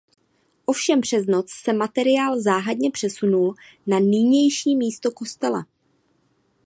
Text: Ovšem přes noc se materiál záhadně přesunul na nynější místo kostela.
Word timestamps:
Ovšem 0.65 1.01
přes 1.01 1.25
noc 1.25 1.51
se 1.51 1.73
materiál 1.73 2.41
záhadně 2.41 2.91
přesunul 2.91 3.55
na 3.87 3.99
nynější 3.99 4.75
místo 4.75 5.11
kostela. 5.11 5.67